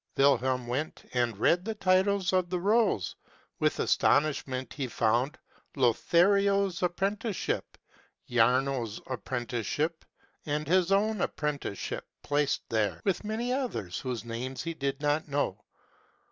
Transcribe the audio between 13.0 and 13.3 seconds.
with